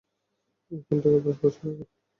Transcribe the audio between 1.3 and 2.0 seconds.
বছর আগের।